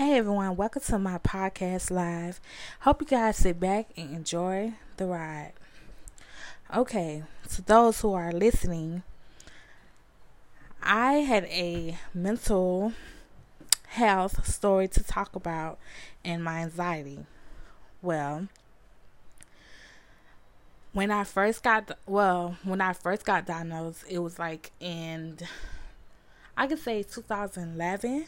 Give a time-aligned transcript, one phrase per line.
[0.00, 2.40] Hey everyone, welcome to my podcast live.
[2.80, 5.52] Hope you guys sit back and enjoy the ride.
[6.74, 9.02] Okay, to those who are listening,
[10.82, 12.94] I had a mental
[13.88, 15.78] health story to talk about
[16.24, 17.26] and my anxiety.
[18.00, 18.48] Well,
[20.94, 25.40] when I first got well, when I first got diagnosed, it was like in
[26.56, 28.24] I could say 2011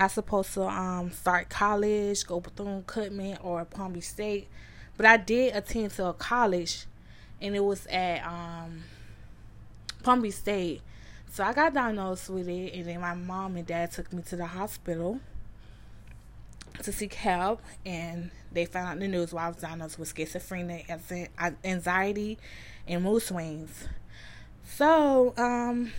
[0.00, 4.48] I supposed to um start college, go Bethune Cookman or Palm Beach State,
[4.96, 6.86] but I did attend to a college,
[7.38, 8.84] and it was at um
[10.02, 10.80] Palm Beach State.
[11.30, 14.36] So I got diagnosed with it, and then my mom and dad took me to
[14.36, 15.20] the hospital
[16.82, 21.28] to seek help, and they found out the news while I was diagnosed with schizophrenia,
[21.62, 22.38] anxiety,
[22.88, 23.86] and mood swings.
[24.64, 25.92] So, um,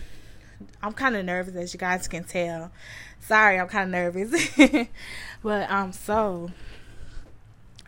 [0.82, 2.72] I'm kind of nervous, as you guys can tell.
[3.22, 4.50] Sorry, I'm kind of nervous.
[5.42, 6.50] but um, so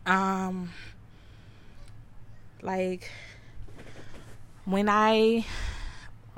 [0.06, 0.70] um,
[2.62, 3.10] like
[4.64, 5.44] when I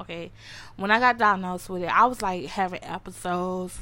[0.00, 0.33] okay,
[0.77, 3.78] when I got diagnosed with it, I was like having episodes,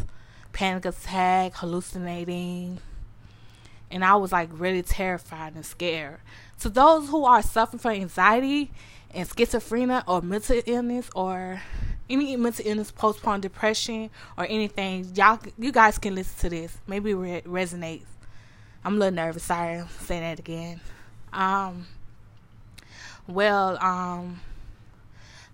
[0.52, 2.80] panic attack, hallucinating,
[3.92, 6.18] and I was like really terrified and scared.
[6.60, 8.72] To those who are suffering from anxiety
[9.12, 11.62] and schizophrenia or mental illness or
[12.08, 16.76] any mental illness, postpartum depression, or anything, y'all, you guys can listen to this.
[16.86, 18.04] Maybe it re- resonates.
[18.84, 19.44] I'm a little nervous.
[19.44, 20.80] Sorry, I'm saying that again.
[21.32, 21.86] Um,
[23.26, 24.40] well, um,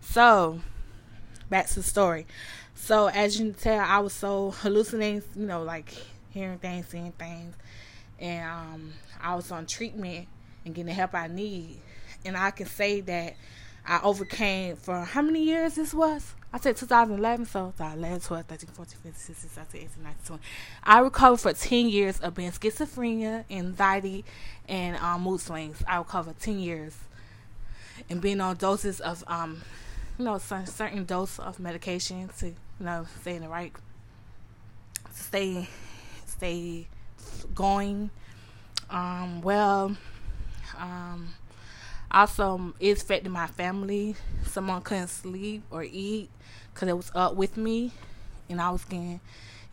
[0.00, 0.60] so
[1.48, 2.26] back to the story.
[2.74, 5.94] So as you can tell, I was so hallucinating, you know, like
[6.30, 7.54] hearing things, seeing things,
[8.18, 10.26] and um, I was on treatment
[10.64, 11.80] and getting the help I need.
[12.24, 13.36] And I can say that
[13.86, 16.34] I overcame for how many years this was?
[16.52, 20.42] I said 2011, so 11, 12, 13, 14, 15, 16, 17, 18, 19, 20.
[20.82, 24.24] I recovered for 10 years of being schizophrenia, anxiety,
[24.68, 25.82] and um, mood swings.
[25.86, 26.96] I recovered 10 years
[28.08, 29.62] and being on doses of, um,
[30.18, 33.72] you know, some certain dose of medication to, you know, stay in the right,
[35.05, 35.68] to stay,
[36.27, 36.89] stay
[37.55, 38.10] going.
[38.90, 39.96] Um, well,
[40.77, 41.28] um,
[42.10, 44.16] also it's affecting my family.
[44.46, 46.30] Someone couldn't sleep or eat
[46.72, 47.92] because it was up with me,
[48.48, 49.20] and I was getting,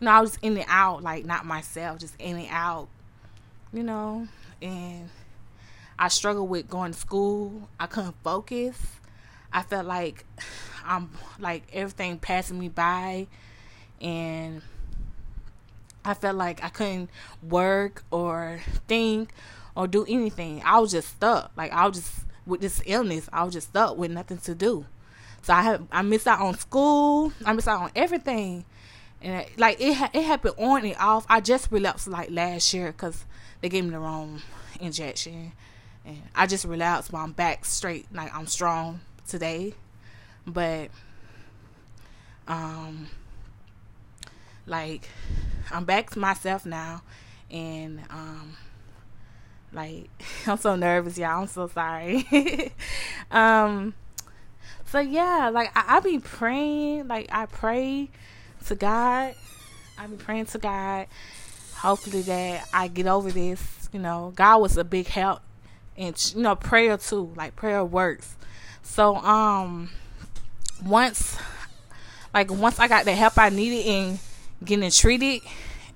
[0.00, 2.88] you know, I was in and out, like not myself, just in and out,
[3.72, 4.28] you know,
[4.62, 5.08] and
[5.98, 7.68] I struggled with going to school.
[7.80, 8.80] I couldn't focus.
[9.52, 10.24] I felt like
[10.84, 13.26] I'm like everything passing me by,
[14.00, 14.62] and
[16.04, 17.10] I felt like I couldn't
[17.42, 19.32] work or think
[19.74, 20.62] or do anything.
[20.64, 21.50] I was just stuck.
[21.56, 24.86] Like I was just with this illness, I was just stuck with nothing to do.
[25.42, 27.32] So I have I missed out on school.
[27.44, 28.64] I missed out on everything,
[29.22, 31.26] and it, like it it happened on and off.
[31.28, 33.24] I just relapsed like last year because
[33.60, 34.42] they gave me the wrong
[34.80, 35.52] injection,
[36.04, 37.12] and I just relapsed.
[37.12, 38.06] But I'm back straight.
[38.12, 39.74] Like I'm strong today,
[40.46, 40.90] but
[42.48, 43.08] um,
[44.66, 45.08] like
[45.70, 47.02] I'm back to myself now,
[47.50, 48.56] and um
[49.72, 50.10] like
[50.46, 51.42] I'm so nervous, y'all.
[51.42, 52.72] I'm so sorry.
[53.30, 53.94] um
[54.86, 58.08] so yeah, like I, I be praying, like I pray
[58.66, 59.34] to God.
[59.98, 61.06] I be praying to God.
[61.76, 63.88] Hopefully that I get over this.
[63.92, 65.40] You know, God was a big help,
[65.96, 67.32] and you know, prayer too.
[67.36, 68.36] Like prayer works.
[68.82, 69.90] So um,
[70.84, 71.36] once,
[72.32, 74.18] like once I got the help I needed in
[74.64, 75.42] getting treated,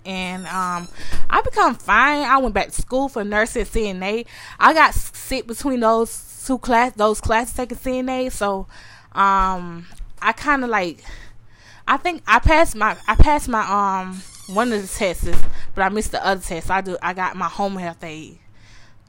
[0.05, 0.89] and um,
[1.31, 2.25] I become fine.
[2.25, 4.27] I went back to school for nursing CNA.
[4.59, 8.33] I got sick between those two class, those classes taking CNA.
[8.33, 8.67] So,
[9.13, 9.87] um,
[10.21, 11.03] I kind of like,
[11.87, 15.29] I think I passed my, I passed my um one of the tests,
[15.75, 16.71] but I missed the other test.
[16.71, 18.39] I do, I got my home health aide,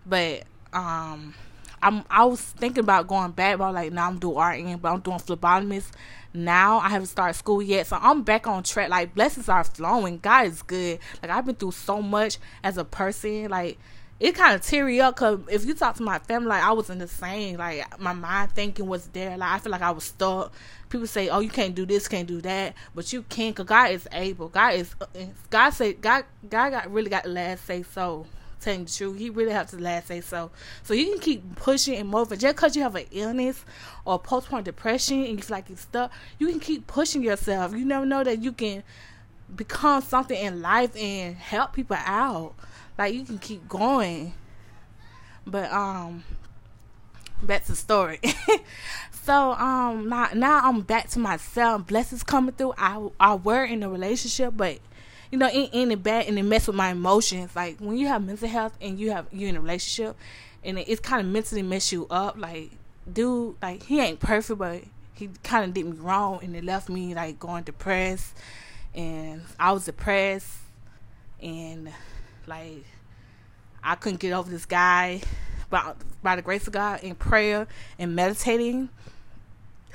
[0.05, 0.43] but
[0.73, 1.33] um,
[1.83, 5.01] I'm I was thinking about going back, but like now I'm doing RN, but I'm
[5.01, 5.91] doing phlebotomist
[6.33, 6.79] now.
[6.79, 8.89] I haven't started school yet, so I'm back on track.
[8.89, 10.19] Like blessings are flowing.
[10.19, 10.99] God is good.
[11.21, 13.49] Like I've been through so much as a person.
[13.49, 13.77] Like
[14.19, 16.89] it kind of teary up because if you talk to my family, like I was
[16.89, 17.57] in the same.
[17.57, 19.37] Like my mind thinking was there.
[19.37, 20.53] Like I feel like I was stuck.
[20.87, 23.91] People say, "Oh, you can't do this, can't do that," but you can, cause God
[23.91, 24.47] is able.
[24.47, 24.95] God is.
[25.01, 25.05] Uh,
[25.49, 26.01] God said.
[26.01, 26.23] God.
[26.49, 28.25] God got really got the last say so
[28.63, 29.17] telling the truth.
[29.17, 30.51] He really has the last say so.
[30.83, 32.39] So you can keep pushing and moving.
[32.39, 33.63] Just because you have an illness
[34.05, 37.73] or postpartum depression and you feel like you're stuck, you can keep pushing yourself.
[37.73, 38.83] You never know that you can
[39.55, 42.55] become something in life and help people out.
[42.97, 44.33] Like you can keep going.
[45.45, 46.23] But um
[47.41, 48.19] back to story.
[49.11, 51.87] so um now, now I'm back to myself.
[51.87, 52.73] Blessings coming through.
[52.77, 54.79] I I were in a relationship but
[55.33, 57.55] you know, in in the bad and it mess with my emotions.
[57.55, 60.15] Like when you have mental health and you have you in a relationship,
[60.63, 62.37] and it, it's kind of mentally mess you up.
[62.37, 62.69] Like,
[63.11, 64.83] dude, like he ain't perfect, but
[65.15, 68.37] he kind of did me wrong, and it left me like going depressed,
[68.93, 70.55] and I was depressed,
[71.41, 71.91] and
[72.45, 72.85] like
[73.83, 75.21] I couldn't get over this guy.
[75.71, 77.65] By, by the grace of God, in prayer
[77.97, 78.89] and meditating,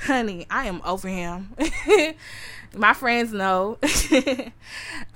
[0.00, 1.55] honey, I am over him.
[2.75, 3.79] my friends know.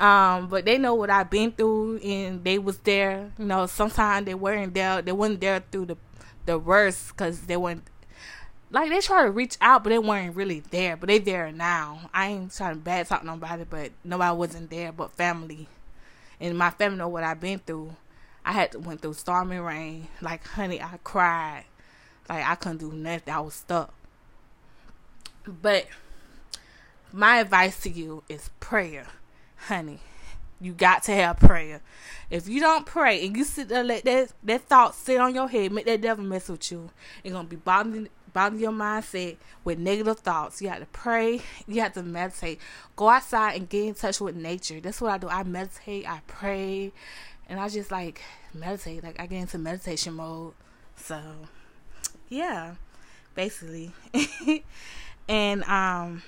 [0.00, 3.30] Um but they know what i've been through and they was there.
[3.38, 5.96] You know sometimes they weren't there they weren't there through the
[6.46, 7.84] the worst because they weren't
[8.70, 12.10] like they try to reach out but they weren't really there but they there now.
[12.12, 15.68] I ain't trying to bad talk nobody but nobody wasn't there but family.
[16.40, 17.94] And my family know what i've been through.
[18.44, 20.08] I had to went through storm and rain.
[20.20, 21.64] Like honey i cried.
[22.28, 23.32] Like i couldn't do nothing.
[23.32, 23.92] I was stuck
[25.46, 25.86] but
[27.12, 29.06] my advice to you is prayer,
[29.56, 30.00] honey.
[30.60, 31.80] You got to have prayer.
[32.30, 35.48] If you don't pray and you sit there let that that thought sit on your
[35.48, 36.90] head, make that devil mess with you.
[37.24, 40.62] It's gonna be bothering bothering your mindset with negative thoughts.
[40.62, 41.40] You have to pray.
[41.66, 42.60] You have to meditate.
[42.96, 44.80] Go outside and get in touch with nature.
[44.80, 45.28] That's what I do.
[45.28, 46.08] I meditate.
[46.08, 46.92] I pray,
[47.48, 48.22] and I just like
[48.54, 49.02] meditate.
[49.02, 50.54] Like I get into meditation mode.
[50.96, 51.20] So,
[52.28, 52.74] yeah,
[53.34, 53.92] basically,
[55.28, 56.22] and um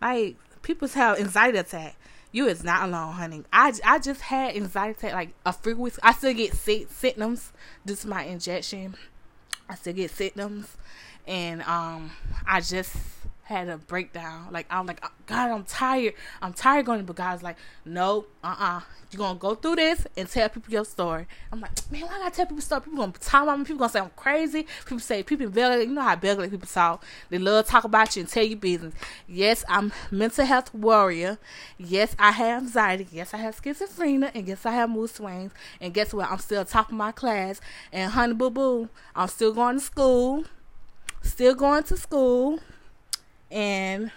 [0.00, 1.96] like people have anxiety attack.
[2.32, 3.42] You is not alone, honey.
[3.52, 5.98] I, I just had anxiety attack like a few weeks.
[6.02, 7.52] I still get symptoms.
[7.84, 8.94] This is my injection.
[9.68, 10.76] I still get symptoms,
[11.26, 12.12] and um,
[12.46, 12.94] I just
[13.50, 14.46] had a breakdown.
[14.52, 16.14] Like I'm like, God, I'm tired.
[16.40, 17.04] I'm tired going.
[17.04, 18.78] But God's like, no, uh, uh-uh.
[18.78, 18.80] uh,
[19.10, 21.26] you are gonna go through this and tell people your story.
[21.52, 22.82] I'm like, man, why I gotta tell people story?
[22.82, 23.64] People gonna talk about me.
[23.64, 24.66] People gonna say I'm crazy.
[24.84, 25.88] People say people Belle Glade.
[25.88, 27.04] You know how Belle Glade people talk.
[27.28, 28.94] They love talk about you and tell you business.
[29.26, 31.38] Yes, I'm mental health warrior.
[31.76, 33.08] Yes, I have anxiety.
[33.10, 34.30] Yes, I have schizophrenia.
[34.32, 35.52] And yes, I have mood swings.
[35.80, 36.30] And guess what?
[36.30, 37.60] I'm still top of my class.
[37.92, 40.44] And honey boo boo, I'm still going to school.
[41.22, 42.60] Still going to school
[43.50, 44.10] and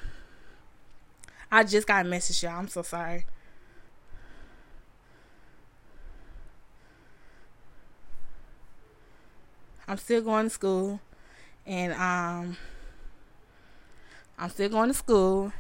[1.52, 2.58] I just got a message, y'all.
[2.58, 3.26] I'm so sorry.
[9.88, 11.00] I'm still going to school,
[11.66, 12.58] and um,
[14.40, 15.52] I'm still going to school,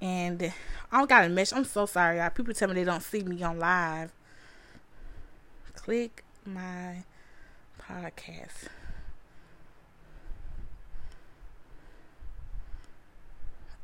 [0.00, 0.52] and
[0.90, 1.56] I got a message.
[1.56, 2.30] I'm so sorry, y'all.
[2.30, 4.12] People tell me they don't see me on live.
[5.74, 7.04] Click my
[7.80, 8.68] podcast.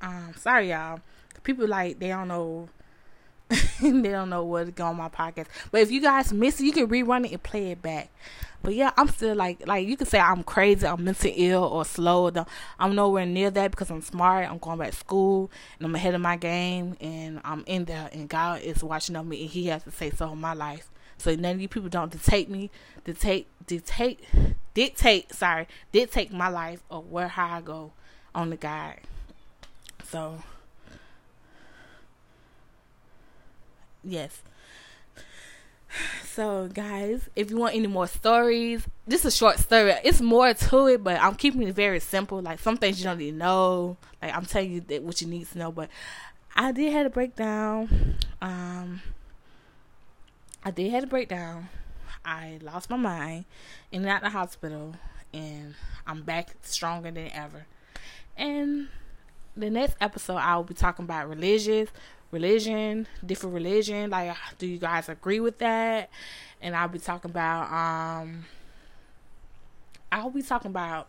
[0.05, 1.01] Um, sorry y'all.
[1.43, 2.69] People like they don't know
[3.81, 5.47] they don't know what's going on my podcast.
[5.71, 8.11] But if you guys miss it, you can rerun it and play it back.
[8.63, 11.87] But yeah, I'm still like like you can say I'm crazy, I'm mentally ill or
[11.87, 12.31] slow.
[12.79, 14.51] I'm nowhere near that because I'm smart.
[14.51, 18.11] I'm going back to school and I'm ahead of my game and I'm in there
[18.13, 20.91] and God is watching on me and He has to say so in my life.
[21.17, 22.71] So none of you people don't dictate me,
[23.05, 24.21] dictate, dictate,
[24.75, 25.33] dictate.
[25.33, 27.93] Sorry, dictate my life or where how I go
[28.35, 29.01] on the guide.
[30.15, 30.41] So,
[34.05, 34.43] yes.
[36.25, 39.93] So, guys, if you want any more stories, this is a short story.
[40.05, 42.41] It's more to it, but I'm keeping it very simple.
[42.41, 43.97] Like some things you don't need to know.
[44.23, 45.73] Like I'm telling you that what you need to know.
[45.73, 45.91] But
[46.55, 48.15] I did have a breakdown.
[48.41, 49.03] Um,
[50.65, 51.71] I did have a breakdown.
[52.25, 53.47] I lost my mind,
[53.91, 54.95] in and out the hospital,
[55.33, 55.75] and
[56.07, 57.67] I'm back stronger than ever.
[58.37, 58.91] And
[59.57, 61.89] the next episode I will be talking about religious
[62.35, 64.11] religion, different religion.
[64.11, 66.11] Like, do you guys agree with that?
[66.61, 68.45] And I'll be talking about um,
[70.13, 71.09] I'll be talking about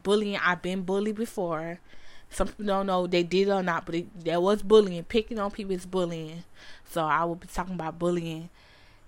[0.00, 0.38] bullying.
[0.42, 1.80] I've been bullied before.
[2.28, 5.02] Some people don't know they did or not, but it, there was bullying.
[5.04, 6.44] Picking on people is bullying.
[6.88, 8.50] So I will be talking about bullying,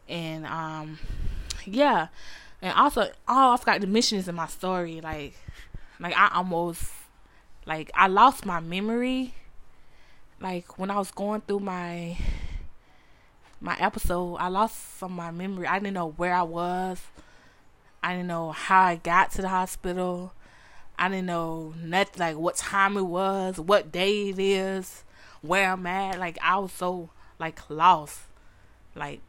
[0.09, 0.99] and um,
[1.65, 2.09] yeah,
[2.61, 5.01] and also, oh, I forgot the mission is in my story.
[5.01, 5.35] Like,
[6.01, 6.93] like I almost
[7.67, 9.35] like I lost my memory.
[10.41, 12.17] Like when I was going through my
[13.61, 15.67] my episode, I lost some of my memory.
[15.67, 17.01] I didn't know where I was.
[18.03, 20.33] I didn't know how I got to the hospital.
[20.99, 25.05] I didn't know nothing like what time it was, what day it is,
[25.41, 26.19] where I'm at.
[26.19, 28.23] Like I was so like lost.
[28.97, 29.21] Like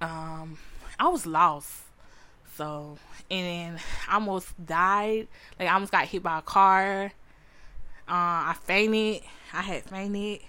[0.00, 0.58] um
[0.98, 1.82] I was lost.
[2.60, 2.98] So
[3.30, 5.28] and then I almost died.
[5.58, 7.06] Like I almost got hit by a car.
[8.06, 9.22] Uh, I fainted.
[9.54, 10.40] I had fainted,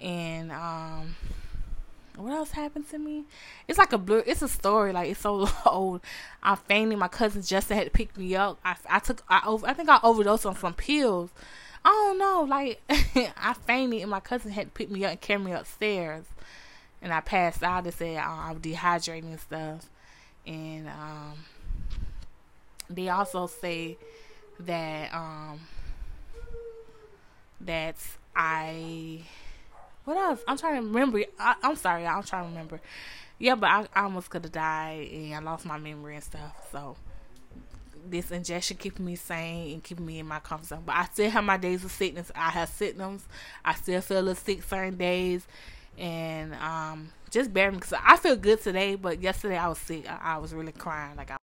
[0.00, 1.14] and um,
[2.16, 3.24] what else happened to me?
[3.68, 4.22] It's like a blur.
[4.26, 4.94] It's a story.
[4.94, 6.00] Like it's so old.
[6.42, 6.98] I fainted.
[6.98, 8.58] My cousin Justin had to pick me up.
[8.64, 9.22] I, I took.
[9.28, 9.66] I over.
[9.66, 11.28] I think I overdosed on some pills.
[11.84, 12.80] I don't know, like
[13.36, 16.24] I fainted and my cousin had to pick me up and carry me upstairs,
[17.02, 17.84] and I passed out.
[17.84, 19.90] They said uh, I was dehydrating and stuff,
[20.46, 21.34] and um,
[22.90, 23.96] they also say
[24.60, 25.60] that um,
[27.60, 27.96] that
[28.36, 29.22] I
[30.04, 30.40] what else?
[30.46, 31.22] I'm trying to remember.
[31.38, 32.80] I, am sorry, I'm trying to remember.
[33.38, 36.68] Yeah, but I, I almost could have died and I lost my memory and stuff.
[36.70, 36.96] So
[38.08, 40.82] this injection keeping me sane and keeping me in my comfort zone.
[40.84, 42.30] But I still have my days of sickness.
[42.34, 43.24] I have symptoms.
[43.64, 45.46] I still feel a sick certain days,
[45.98, 48.94] and um, just bear me because I feel good today.
[48.94, 50.08] But yesterday I was sick.
[50.10, 51.16] I, I was really crying.
[51.16, 51.36] Like I